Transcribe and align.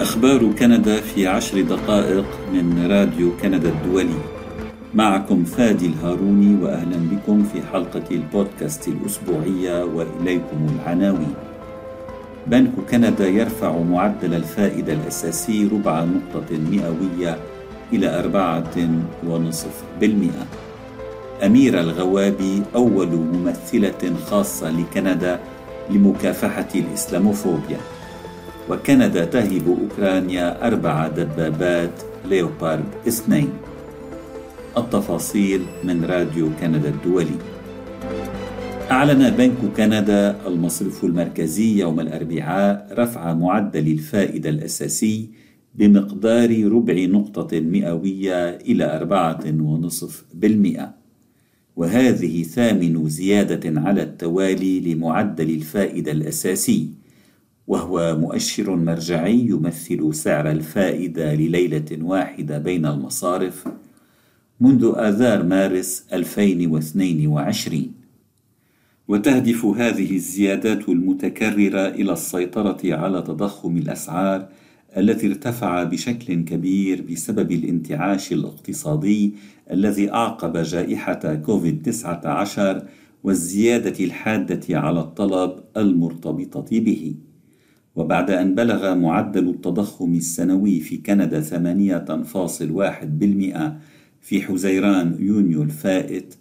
أخبار 0.00 0.52
كندا 0.58 1.00
في 1.00 1.26
عشر 1.26 1.60
دقائق 1.60 2.24
من 2.52 2.86
راديو 2.90 3.36
كندا 3.42 3.68
الدولي. 3.68 4.20
معكم 4.94 5.44
فادي 5.44 5.86
الهاروني 5.86 6.62
وأهلا 6.62 6.96
بكم 6.96 7.44
في 7.44 7.62
حلقة 7.72 8.02
البودكاست 8.10 8.88
الأسبوعية 8.88 9.84
وإليكم 9.84 10.66
العناوين. 10.74 11.34
بنك 12.46 12.70
كندا 12.90 13.28
يرفع 13.28 13.78
معدل 13.78 14.34
الفائدة 14.34 14.92
الأساسي 14.92 15.68
ربع 15.72 16.04
نقطة 16.04 16.58
مئوية 16.58 17.38
إلى 17.92 18.18
أربعة 18.18 18.74
ونصف 19.26 19.84
بالمئة. 20.00 20.46
أميرة 21.46 21.80
الغوابي 21.80 22.62
أول 22.74 23.08
ممثلة 23.08 24.16
خاصة 24.30 24.70
لكندا 24.70 25.40
لمكافحة 25.90 26.68
الإسلاموفوبيا. 26.74 27.78
وكندا 28.70 29.24
تهب 29.24 29.66
أوكرانيا 29.68 30.66
أربع 30.66 31.08
دبابات 31.08 32.02
ليوبارد 32.28 32.84
اثنين. 33.08 33.48
التفاصيل 34.78 35.62
من 35.84 36.04
راديو 36.04 36.50
كندا 36.60 36.88
الدولي. 36.88 37.38
أعلن 38.90 39.30
بنك 39.30 39.76
كندا 39.76 40.46
المصرف 40.46 41.04
المركزي 41.04 41.78
يوم 41.80 42.00
الأربعاء 42.00 42.94
رفع 42.98 43.34
معدل 43.34 43.86
الفائدة 43.92 44.50
الأساسي 44.50 45.30
بمقدار 45.74 46.72
ربع 46.72 47.04
نقطة 47.04 47.60
مئوية 47.60 48.48
إلى 48.50 48.96
أربعة 48.96 49.44
ونصف 49.46 50.24
بالمئة. 50.34 50.94
وهذه 51.76 52.42
ثامن 52.42 53.08
زيادة 53.08 53.80
على 53.80 54.02
التوالي 54.02 54.80
لمعدل 54.80 55.50
الفائدة 55.50 56.12
الأساسي 56.12 56.88
وهو 57.66 58.16
مؤشر 58.20 58.76
مرجعي 58.76 59.38
يمثل 59.38 60.14
سعر 60.14 60.50
الفائدة 60.50 61.34
لليلة 61.34 61.98
واحدة 62.00 62.58
بين 62.58 62.86
المصارف 62.86 63.68
منذ 64.60 64.92
آذار 64.96 65.42
مارس 65.42 66.04
2022 66.12 67.92
وتهدف 69.08 69.64
هذه 69.64 70.14
الزيادات 70.14 70.88
المتكررة 70.88 71.88
إلى 71.88 72.12
السيطرة 72.12 72.78
على 72.84 73.22
تضخم 73.22 73.76
الأسعار 73.76 74.48
الذي 74.96 75.26
ارتفع 75.26 75.82
بشكل 75.84 76.34
كبير 76.44 77.02
بسبب 77.02 77.52
الانتعاش 77.52 78.32
الاقتصادي 78.32 79.34
الذي 79.70 80.12
أعقب 80.12 80.56
جائحة 80.56 81.34
كوفيد 81.34 81.82
19 81.82 82.82
والزيادة 83.24 84.04
الحادة 84.04 84.78
على 84.78 85.00
الطلب 85.00 85.60
المرتبطة 85.76 86.80
به. 86.80 87.14
وبعد 88.00 88.30
أن 88.30 88.54
بلغ 88.54 88.94
معدل 88.94 89.48
التضخم 89.48 90.14
السنوي 90.14 90.80
في 90.80 90.96
كندا 90.96 91.40
8.1% 91.40 91.46
في 94.20 94.42
حزيران 94.42 95.16
يونيو 95.18 95.62
الفائت 95.62 96.34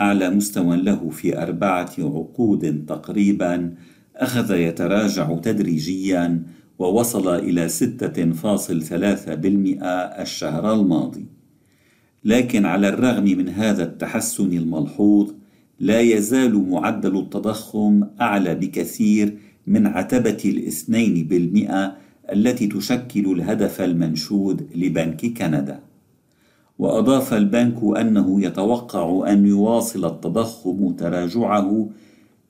أعلى 0.00 0.30
مستوى 0.30 0.76
له 0.76 1.10
في 1.10 1.42
أربعة 1.42 1.92
عقود 1.98 2.84
تقريبا 2.88 3.74
أخذ 4.16 4.54
يتراجع 4.54 5.38
تدريجيا 5.38 6.42
ووصل 6.78 7.34
إلى 7.34 7.68
6.3% 7.68 7.74
الشهر 10.20 10.74
الماضي. 10.74 11.26
لكن 12.24 12.64
على 12.64 12.88
الرغم 12.88 13.24
من 13.24 13.48
هذا 13.48 13.82
التحسن 13.82 14.52
الملحوظ 14.52 15.32
لا 15.80 16.00
يزال 16.00 16.70
معدل 16.70 17.18
التضخم 17.18 18.04
أعلى 18.20 18.54
بكثير 18.54 19.38
من 19.66 19.86
عتبة 19.86 20.38
الاثنين 20.44 21.28
بالمئة 21.28 21.96
التي 22.32 22.66
تشكل 22.66 23.32
الهدف 23.32 23.80
المنشود 23.80 24.66
لبنك 24.74 25.26
كندا. 25.26 25.80
وأضاف 26.78 27.34
البنك 27.34 27.98
أنه 28.00 28.42
يتوقع 28.42 29.32
أن 29.32 29.46
يواصل 29.46 30.04
التضخم 30.04 30.92
تراجعه 30.92 31.88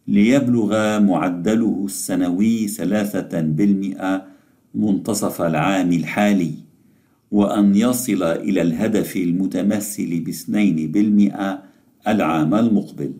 ليبلغ 0.09 1.01
معدله 1.01 1.83
السنوي 1.85 2.69
ثلاثة 2.69 3.41
بالمئة 3.41 4.25
منتصف 4.75 5.43
العام 5.43 5.93
الحالي 5.93 6.53
وأن 7.31 7.77
يصل 7.77 8.23
إلى 8.23 8.63
الهدف 8.63 9.17
المتمثل 9.17 10.21
باثنين 10.21 10.93
بالمئة 10.93 11.63
العام 12.09 12.55
المقبل. 12.55 13.13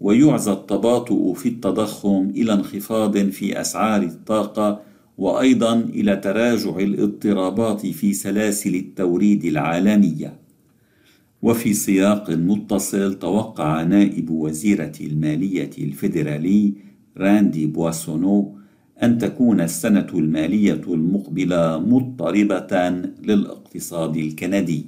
ويعزى 0.00 0.52
التباطؤ 0.52 1.32
في 1.32 1.48
التضخم 1.48 2.30
إلى 2.36 2.52
انخفاض 2.52 3.18
في 3.18 3.60
أسعار 3.60 4.02
الطاقة 4.02 4.80
وأيضا 5.18 5.74
إلى 5.80 6.16
تراجع 6.16 6.76
الاضطرابات 6.78 7.86
في 7.86 8.12
سلاسل 8.12 8.74
التوريد 8.74 9.44
العالمية. 9.44 10.40
وفي 11.42 11.74
سياق 11.74 12.30
متصل 12.30 13.14
توقع 13.14 13.82
نائب 13.82 14.30
وزيرة 14.30 14.92
المالية 15.00 15.70
الفيدرالي 15.78 16.72
راندي 17.16 17.66
بواسونو 17.66 18.56
أن 19.02 19.18
تكون 19.18 19.60
السنة 19.60 20.06
المالية 20.14 20.82
المقبلة 20.88 21.78
مضطربة 21.78 22.90
للاقتصاد 23.22 24.16
الكندي 24.16 24.86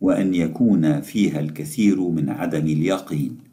وأن 0.00 0.34
يكون 0.34 1.00
فيها 1.00 1.40
الكثير 1.40 2.00
من 2.00 2.30
عدم 2.30 2.66
اليقين. 2.66 3.49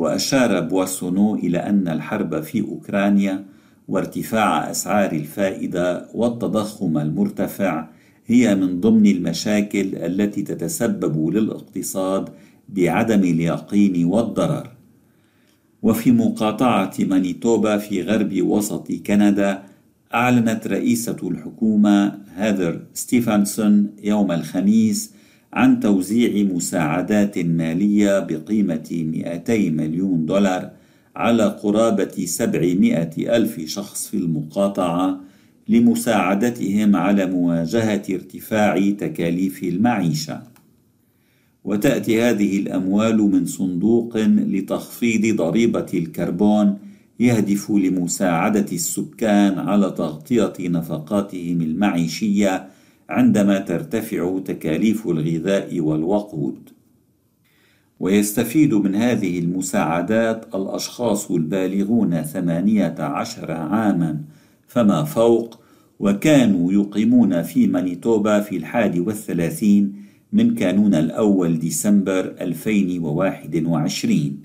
وأشار 0.00 0.60
بواسونو 0.60 1.34
إلى 1.34 1.58
أن 1.58 1.88
الحرب 1.88 2.40
في 2.40 2.60
أوكرانيا 2.60 3.44
وارتفاع 3.88 4.70
أسعار 4.70 5.12
الفائدة 5.12 6.08
والتضخم 6.14 6.98
المرتفع 6.98 7.88
هي 8.26 8.54
من 8.54 8.80
ضمن 8.80 9.06
المشاكل 9.06 9.96
التي 9.96 10.42
تتسبب 10.42 11.28
للاقتصاد 11.28 12.28
بعدم 12.68 13.20
اليقين 13.20 14.04
والضرر. 14.04 14.70
وفي 15.82 16.12
مقاطعة 16.12 16.94
مانيتوبا 17.00 17.78
في 17.78 18.02
غرب 18.02 18.42
وسط 18.42 18.92
كندا 18.92 19.62
أعلنت 20.14 20.66
رئيسة 20.66 21.16
الحكومة 21.22 22.18
هاذر 22.36 22.80
ستيفانسون 22.94 23.90
يوم 24.02 24.32
الخميس 24.32 25.12
عن 25.52 25.80
توزيع 25.80 26.44
مساعدات 26.44 27.38
مالية 27.38 28.18
بقيمة 28.18 28.88
200 28.90 29.70
مليون 29.70 30.26
دولار 30.26 30.70
على 31.16 31.44
قرابة 31.44 32.24
700 32.24 33.10
ألف 33.18 33.60
شخص 33.60 34.08
في 34.08 34.16
المقاطعة 34.16 35.20
لمساعدتهم 35.68 36.96
على 36.96 37.26
مواجهة 37.26 38.02
ارتفاع 38.10 38.90
تكاليف 38.90 39.62
المعيشة. 39.62 40.42
وتأتي 41.64 42.22
هذه 42.22 42.58
الأموال 42.58 43.18
من 43.18 43.46
صندوق 43.46 44.16
لتخفيض 44.26 45.36
ضريبة 45.36 45.86
الكربون 45.94 46.78
يهدف 47.20 47.70
لمساعدة 47.70 48.66
السكان 48.72 49.58
على 49.58 49.90
تغطية 49.90 50.52
نفقاتهم 50.60 51.60
المعيشية 51.60 52.68
عندما 53.10 53.58
ترتفع 53.58 54.38
تكاليف 54.44 55.06
الغذاء 55.06 55.80
والوقود. 55.80 56.70
ويستفيد 58.00 58.74
من 58.74 58.94
هذه 58.94 59.38
المساعدات 59.38 60.54
الأشخاص 60.54 61.30
البالغون 61.30 62.22
ثمانية 62.22 62.94
عشر 62.98 63.52
عاما 63.52 64.20
فما 64.66 65.04
فوق 65.04 65.60
وكانوا 66.00 66.72
يقيمون 66.72 67.42
في 67.42 67.66
مانيتوبا 67.66 68.40
في 68.40 68.56
الحادي 68.56 69.00
والثلاثين 69.00 69.92
من 70.32 70.54
كانون 70.54 70.94
الأول 70.94 71.58
ديسمبر 71.58 72.34
2021 72.40 74.36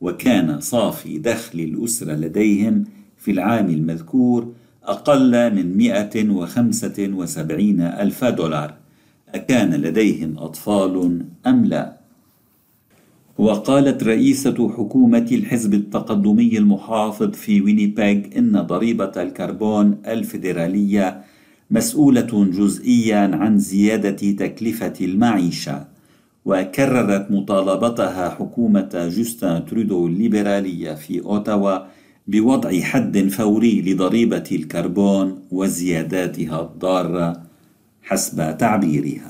وكان 0.00 0.60
صافي 0.60 1.18
دخل 1.18 1.60
الأسرة 1.60 2.12
لديهم 2.12 2.84
في 3.16 3.30
العام 3.30 3.66
المذكور 3.70 4.52
أقل 4.84 5.54
من 5.54 5.76
175 5.76 7.80
ألف 7.80 8.24
دولار 8.24 8.74
أكان 9.34 9.74
لديهم 9.74 10.38
أطفال 10.38 11.22
أم 11.46 11.64
لا؟ 11.64 11.96
وقالت 13.38 14.02
رئيسة 14.02 14.68
حكومة 14.76 15.28
الحزب 15.32 15.74
التقدمي 15.74 16.58
المحافظ 16.58 17.30
في 17.30 17.60
وينيبيغ 17.60 18.20
إن 18.36 18.60
ضريبة 18.60 19.12
الكربون 19.16 19.98
الفيدرالية 20.06 21.22
مسؤولة 21.70 22.44
جزئيا 22.44 23.18
عن 23.18 23.58
زيادة 23.58 24.32
تكلفة 24.32 24.92
المعيشة 25.00 25.86
وكررت 26.44 27.30
مطالبتها 27.30 28.30
حكومة 28.30 29.10
جوستن 29.16 29.64
ترودو 29.64 30.06
الليبرالية 30.06 30.94
في 30.94 31.20
أوتاوا 31.20 31.78
بوضع 32.26 32.80
حد 32.80 33.18
فوري 33.18 33.82
لضريبة 33.82 34.44
الكربون 34.52 35.42
وزياداتها 35.50 36.60
الضارة 36.60 37.42
حسب 38.02 38.56
تعبيرها. 38.58 39.28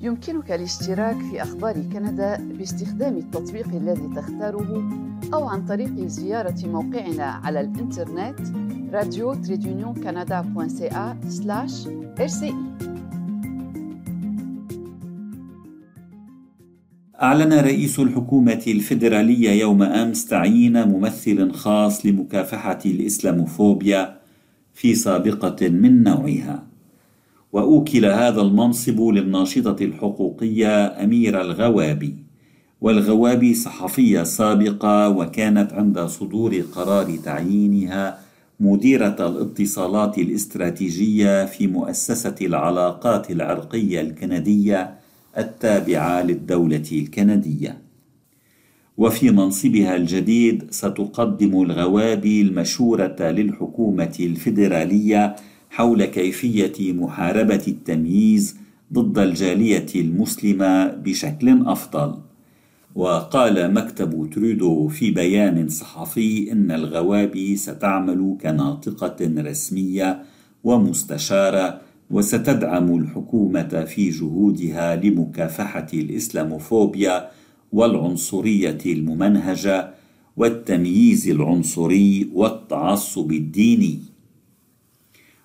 يمكنك 0.00 0.52
الاشتراك 0.52 1.16
في 1.30 1.42
أخبار 1.42 1.82
كندا 1.92 2.36
باستخدام 2.58 3.16
التطبيق 3.16 3.68
الذي 3.68 4.10
تختاره 4.16 4.90
أو 5.34 5.48
عن 5.48 5.66
طريق 5.66 6.06
زيارة 6.06 6.66
موقعنا 6.66 7.24
على 7.24 7.60
الإنترنت 7.60 8.40
راديو 8.92 9.32
أعلن 17.22 17.52
رئيس 17.52 18.00
الحكومة 18.00 18.62
الفيدرالية 18.66 19.50
يوم 19.50 19.82
أمس 19.82 20.26
تعيين 20.26 20.88
ممثل 20.88 21.52
خاص 21.52 22.06
لمكافحة 22.06 22.78
الإسلاموفوبيا 22.86 24.18
في 24.74 24.94
سابقة 24.94 25.68
من 25.68 26.02
نوعها. 26.02 26.66
وأوكل 27.52 28.04
هذا 28.04 28.40
المنصب 28.40 29.00
للناشطة 29.00 29.84
الحقوقية 29.84 30.86
أميرة 31.04 31.42
الغوابي. 31.42 32.16
والغوابي 32.80 33.54
صحفية 33.54 34.22
سابقة 34.22 35.08
وكانت 35.08 35.72
عند 35.72 36.00
صدور 36.00 36.60
قرار 36.74 37.16
تعيينها 37.24 38.18
مديرة 38.60 39.16
الاتصالات 39.28 40.18
الاستراتيجية 40.18 41.44
في 41.44 41.66
مؤسسة 41.66 42.34
العلاقات 42.40 43.30
العرقية 43.30 44.00
الكندية 44.00 45.01
التابعة 45.38 46.22
للدولة 46.22 46.82
الكندية. 46.92 47.78
وفي 48.98 49.30
منصبها 49.30 49.96
الجديد 49.96 50.64
ستقدم 50.70 51.62
الغوابي 51.62 52.42
المشورة 52.42 53.16
للحكومة 53.20 54.16
الفيدرالية 54.20 55.36
حول 55.70 56.04
كيفية 56.04 56.92
محاربة 56.92 57.62
التمييز 57.68 58.56
ضد 58.92 59.18
الجالية 59.18 59.86
المسلمة 59.94 60.86
بشكل 60.86 61.62
أفضل. 61.66 62.14
وقال 62.94 63.74
مكتب 63.74 64.30
ترودو 64.32 64.88
في 64.88 65.10
بيان 65.10 65.68
صحفي 65.68 66.52
إن 66.52 66.70
الغوابي 66.70 67.56
ستعمل 67.56 68.36
كناطقة 68.42 69.16
رسمية 69.38 70.22
ومستشارة 70.64 71.80
وستدعم 72.12 72.96
الحكومة 72.98 73.84
في 73.84 74.10
جهودها 74.10 74.96
لمكافحة 74.96 75.86
الإسلاموفوبيا 75.94 77.30
والعنصرية 77.72 78.78
الممنهجة 78.86 79.90
والتمييز 80.36 81.28
العنصري 81.28 82.30
والتعصب 82.34 83.32
الديني. 83.32 83.98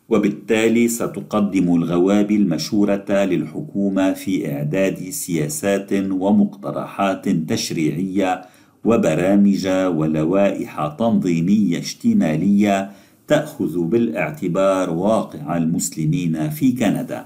وبالتالي 0.09 0.87
ستقدم 0.87 1.75
الغوابي 1.75 2.35
المشورة 2.35 3.05
للحكومة 3.11 4.13
في 4.13 4.51
إعداد 4.53 5.09
سياسات 5.09 5.93
ومقترحات 5.93 7.29
تشريعية 7.29 8.41
وبرامج 8.85 9.67
ولوائح 9.67 10.95
تنظيمية 10.99 11.79
اشتمالية 11.79 12.91
تأخذ 13.27 13.79
بالاعتبار 13.79 14.89
واقع 14.89 15.57
المسلمين 15.57 16.49
في 16.49 16.71
كندا. 16.71 17.25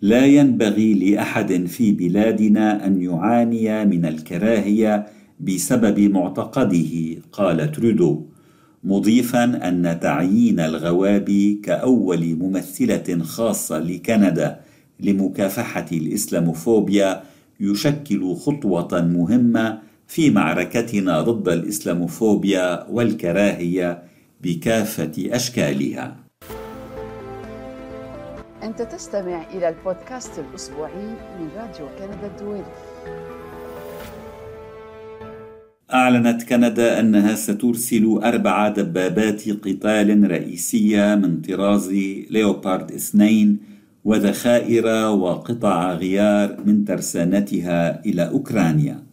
لا 0.00 0.26
ينبغي 0.26 0.94
لأحد 0.94 1.66
في 1.66 1.92
بلادنا 1.92 2.86
أن 2.86 3.02
يعاني 3.02 3.84
من 3.84 4.06
الكراهية 4.06 5.06
بسبب 5.40 6.00
معتقده، 6.00 7.16
قال 7.32 7.72
ترودو. 7.72 8.26
مضيفا 8.84 9.68
أن 9.68 10.00
تعيين 10.00 10.60
الغوابي 10.60 11.60
كأول 11.64 12.36
ممثلة 12.36 13.18
خاصة 13.22 13.78
لكندا 13.78 14.60
لمكافحة 15.00 15.86
الإسلاموفوبيا 15.92 17.22
يشكل 17.60 18.34
خطوة 18.34 19.00
مهمة 19.00 19.78
في 20.06 20.30
معركتنا 20.30 21.20
ضد 21.20 21.48
الإسلاموفوبيا 21.48 22.86
والكراهية 22.90 24.09
بكافة 24.40 25.12
أشكالها. 25.18 26.16
أنت 28.62 28.82
تستمع 28.82 29.42
إلى 29.54 29.68
البودكاست 29.68 30.38
الأسبوعي 30.38 31.06
من 31.40 31.48
راديو 31.56 31.86
كندا 31.98 32.26
الدولي. 32.26 32.64
أعلنت 35.94 36.42
كندا 36.42 37.00
أنها 37.00 37.34
سترسل 37.34 38.20
أربع 38.24 38.68
دبابات 38.68 39.48
قتال 39.48 40.30
رئيسية 40.30 41.14
من 41.14 41.40
طراز 41.40 41.92
ليوبارد 42.30 42.92
اثنين 42.92 43.58
وذخائر 44.04 44.86
وقطع 45.10 45.92
غيار 45.92 46.56
من 46.66 46.84
ترسانتها 46.84 48.04
إلى 48.04 48.28
أوكرانيا 48.28 49.09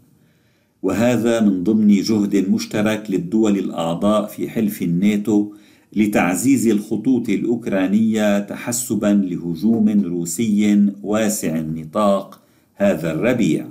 وهذا 0.83 1.41
من 1.41 1.63
ضمن 1.63 2.01
جهد 2.01 2.50
مشترك 2.50 3.03
للدول 3.09 3.57
الأعضاء 3.57 4.25
في 4.27 4.50
حلف 4.50 4.81
الناتو 4.81 5.53
لتعزيز 5.94 6.68
الخطوط 6.68 7.29
الأوكرانية 7.29 8.39
تحسبا 8.39 9.21
لهجوم 9.29 10.03
روسي 10.06 10.89
واسع 11.03 11.57
النطاق 11.57 12.41
هذا 12.75 13.12
الربيع. 13.12 13.68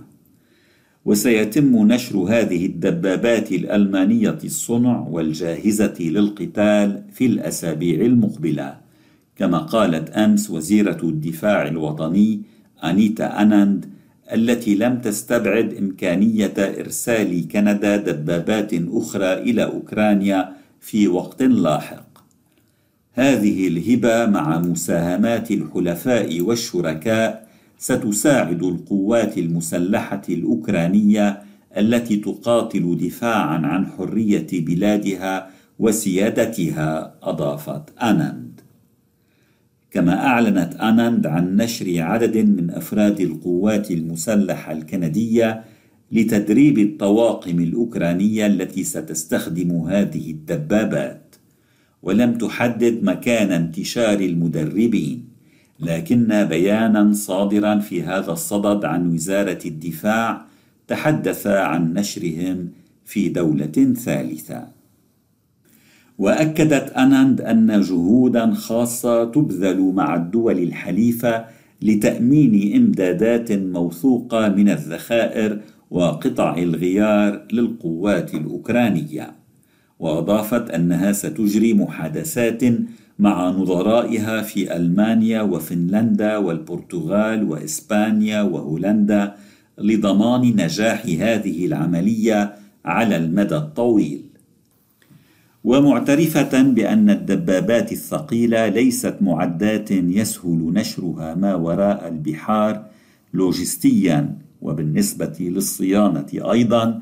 وسيتم 1.05 1.93
نشر 1.93 2.19
هذه 2.19 2.67
الدبابات 2.67 3.53
الألمانية 3.53 4.39
الصنع 4.45 5.07
والجاهزة 5.11 5.95
للقتال 6.01 7.03
في 7.13 7.27
الأسابيع 7.27 8.01
المقبلة 8.01 8.77
كما 9.37 9.59
قالت 9.59 10.11
أمس 10.11 10.51
وزيرة 10.51 10.99
الدفاع 11.03 11.69
الوطني 11.69 12.41
أنيتا 12.85 13.43
أناند 13.43 13.87
التي 14.33 14.75
لم 14.75 15.01
تستبعد 15.01 15.75
إمكانية 15.75 16.55
إرسال 16.59 17.49
كندا 17.49 17.97
دبابات 17.97 18.71
أخرى 18.75 19.33
إلى 19.33 19.65
أوكرانيا 19.65 20.53
في 20.81 21.09
وقت 21.09 21.43
لاحق. 21.43 22.07
هذه 23.13 23.69
الهبة 23.69 24.27
مع 24.27 24.59
مساهمات 24.59 25.51
الحلفاء 25.51 26.41
والشركاء 26.41 27.49
ستساعد 27.79 28.63
القوات 28.63 29.39
المسلحة 29.39 30.23
الأوكرانية 30.29 31.43
التي 31.77 32.17
تقاتل 32.17 32.99
دفاعا 33.01 33.59
عن 33.59 33.87
حرية 33.87 34.47
بلادها 34.53 35.51
وسيادتها 35.79 37.15
أضافت 37.23 37.83
آناند 38.03 38.46
كما 39.97 40.27
أعلنت 40.27 40.75
آناند 40.75 41.27
عن 41.27 41.57
نشر 41.57 42.03
عدد 42.03 42.37
من 42.37 42.71
أفراد 42.71 43.21
القوات 43.21 43.91
المسلحة 43.91 44.73
الكندية 44.73 45.65
لتدريب 46.13 46.79
الطواقم 46.79 47.61
الأوكرانية 47.61 48.47
التي 48.47 48.85
ستستخدم 48.85 49.71
هذه 49.73 50.31
الدبابات. 50.31 51.37
ولم 52.03 52.39
تحدد 52.39 53.05
مكان 53.05 53.53
انتشار 53.53 54.21
المدربين 54.21 55.29
لكن 55.81 56.45
بيانا 56.45 57.13
صادرا 57.13 57.79
في 57.79 58.03
هذا 58.03 58.33
الصدد 58.33 58.85
عن 58.85 59.15
وزارة 59.15 59.61
الدفاع 59.67 60.47
تحدث 60.89 61.47
عن 61.47 61.95
نشرهم 61.95 62.69
في 63.05 63.29
دولة 63.29 63.95
ثالثة. 64.05 64.76
وأكدت 66.19 66.93
اناند 66.93 67.41
أن 67.41 67.81
جهودا 67.81 68.55
خاصة 68.55 69.25
تبذل 69.25 69.81
مع 69.81 70.15
الدول 70.15 70.59
الحليفة 70.59 71.45
لتأمين 71.83 72.77
إمدادات 72.77 73.53
موثوقة 73.53 74.49
من 74.49 74.69
الذخائر 74.69 75.61
وقطع 75.91 76.57
الغيار 76.59 77.47
للقوات 77.53 78.35
الأوكرانية. 78.35 79.33
وأضافت 79.99 80.71
أنها 80.71 81.13
ستجري 81.13 81.75
محادثات 81.75 82.63
مع 83.19 83.51
نظرائها 83.51 84.43
في 84.43 84.77
ألمانيا 84.77 85.43
وفنلندا 85.43 86.37
والبرتغال 86.37 87.45
وإسبانيا 87.45 88.43
وهولندا 88.43 89.35
لضمان 89.79 90.43
نجاح 90.43 91.07
هذه 91.07 91.67
العملية 91.67 92.55
على 92.85 93.17
المدى 93.17 93.57
الطويل. 93.57 94.26
ومعترفة 95.67 96.63
بأن 96.63 97.11
الدبابات 97.11 97.93
الثقيلة 97.93 98.69
ليست 98.69 99.17
معدات 99.21 99.91
يسهل 99.91 100.73
نشرها 100.73 101.35
ما 101.35 101.55
وراء 101.55 102.09
البحار 102.09 102.85
لوجستيا 103.35 104.39
وبالنسبة 104.63 105.37
للصيانة 105.41 106.27
أيضا 106.35 107.01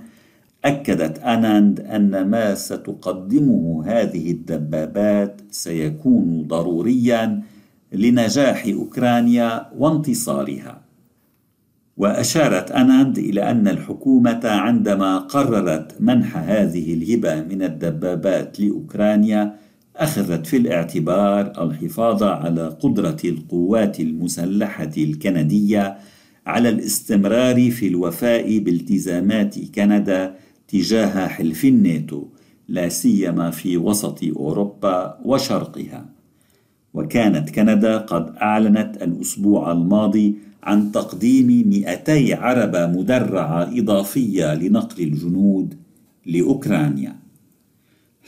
أكدت 0.64 1.18
أناند 1.18 1.80
أن 1.80 2.30
ما 2.30 2.54
ستقدمه 2.54 3.85
هذه 3.87 4.30
الدبابات 4.30 5.40
سيكون 5.50 6.44
ضروريا 6.49 7.42
لنجاح 7.92 8.66
أوكرانيا 8.66 9.66
وانتصارها. 9.78 10.84
وأشارت 11.97 12.71
أناند 12.71 13.19
إلى 13.19 13.51
أن 13.51 13.69
الحكومة 13.69 14.41
عندما 14.45 15.19
قررت 15.19 15.97
منح 16.01 16.37
هذه 16.37 16.95
الهبة 16.95 17.43
من 17.43 17.63
الدبابات 17.63 18.61
لأوكرانيا 18.61 19.55
أخذت 19.97 20.47
في 20.47 20.57
الاعتبار 20.57 21.65
الحفاظ 21.65 22.23
على 22.23 22.69
قدرة 22.69 23.17
القوات 23.25 24.01
المسلحة 24.01 24.91
الكندية 24.99 25.99
على 26.47 26.69
الاستمرار 26.69 27.71
في 27.71 27.89
الوفاء 27.89 28.59
بالتزامات 28.59 29.59
كندا 29.75 30.35
تجاه 30.69 31.27
حلف 31.27 31.65
الناتو 31.65 32.25
لا 32.69 32.89
سيما 32.89 33.51
في 33.51 33.77
وسط 33.77 34.25
أوروبا 34.25 35.19
وشرقها. 35.25 36.07
وكانت 36.95 37.51
كندا 37.51 37.99
قد 37.99 38.37
أعلنت 38.37 39.03
الأسبوع 39.03 39.73
الماضي 39.73 40.35
عن 40.63 40.93
تقديم 40.93 41.69
200 41.69 42.35
عربة 42.35 42.87
مدرعة 42.87 43.79
إضافية 43.79 44.55
لنقل 44.55 45.03
الجنود 45.03 45.75
لأوكرانيا. 46.27 47.17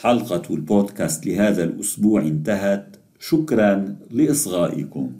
حلقة 0.01 0.43
البودكاست 0.55 1.27
لهذا 1.27 1.65
الأسبوع 1.65 2.23
انتهت. 2.23 2.97
شكرا 3.21 3.97
لإصغائكم. 4.11 5.13